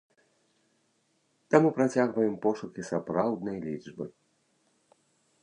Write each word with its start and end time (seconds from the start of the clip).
Таму 1.55 1.69
працягваем 1.77 2.33
пошукі 2.47 2.81
сапраўднай 2.89 3.57
лічбы. 3.69 4.05